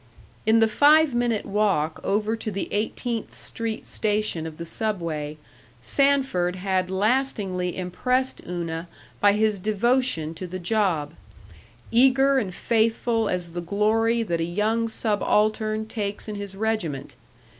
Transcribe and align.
In 0.47 0.57
the 0.57 0.67
five 0.67 1.13
minute 1.13 1.45
walk 1.45 1.99
over 2.03 2.35
to 2.35 2.49
the 2.49 2.67
Eighteenth 2.73 3.35
Street 3.35 3.85
station 3.85 4.47
of 4.47 4.57
the 4.57 4.65
Subway, 4.65 5.37
Sanford 5.79 6.55
had 6.55 6.89
lastingly 6.89 7.77
impressed 7.77 8.41
Una 8.47 8.87
by 9.19 9.33
his 9.33 9.59
devotion 9.59 10.33
to 10.33 10.47
the 10.47 10.57
job; 10.57 11.13
eager 11.91 12.39
and 12.39 12.51
faithful 12.55 13.29
as 13.29 13.51
the 13.51 13.61
glory 13.61 14.23
that 14.23 14.41
a 14.41 14.43
young 14.43 14.89
subaltern 14.89 15.85
takes 15.85 16.27
in 16.27 16.33
his 16.33 16.55
regiment. 16.55 17.15